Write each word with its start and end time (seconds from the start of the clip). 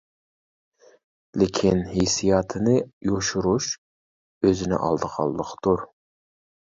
لېكىن 1.41 1.83
ھېسسىياتىنى 1.91 2.75
يوشۇرۇش 3.09 3.69
ئۆزىنى 4.49 4.81
ئالدىغانلىقتۇر. 4.89 5.85